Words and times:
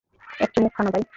এক 0.39 0.49
চুমুক 0.53 0.71
খা 0.75 0.81
না 0.83 0.89
ভাই! 0.93 1.03